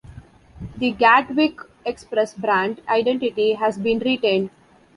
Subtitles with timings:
[0.77, 4.49] The Gatwick Express brand identity has been retained.